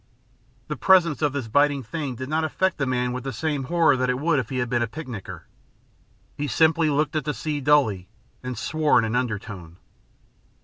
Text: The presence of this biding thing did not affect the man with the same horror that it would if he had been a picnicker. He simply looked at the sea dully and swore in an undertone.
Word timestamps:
The 0.67 0.75
presence 0.75 1.21
of 1.21 1.31
this 1.31 1.47
biding 1.47 1.83
thing 1.83 2.15
did 2.15 2.27
not 2.27 2.43
affect 2.43 2.79
the 2.79 2.87
man 2.87 3.13
with 3.13 3.23
the 3.23 3.31
same 3.31 3.65
horror 3.65 3.95
that 3.97 4.09
it 4.09 4.17
would 4.17 4.39
if 4.39 4.49
he 4.49 4.57
had 4.57 4.67
been 4.67 4.81
a 4.81 4.87
picnicker. 4.87 5.43
He 6.35 6.47
simply 6.47 6.89
looked 6.89 7.15
at 7.15 7.23
the 7.23 7.35
sea 7.35 7.61
dully 7.61 8.09
and 8.41 8.57
swore 8.57 8.97
in 8.97 9.05
an 9.05 9.15
undertone. 9.15 9.77